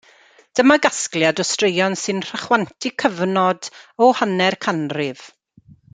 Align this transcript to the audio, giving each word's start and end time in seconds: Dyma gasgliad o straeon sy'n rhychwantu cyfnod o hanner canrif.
Dyma 0.59 0.77
gasgliad 0.85 1.41
o 1.43 1.45
straeon 1.49 1.97
sy'n 2.03 2.23
rhychwantu 2.29 2.91
cyfnod 3.03 3.69
o 4.07 4.09
hanner 4.21 4.59
canrif. 4.67 5.29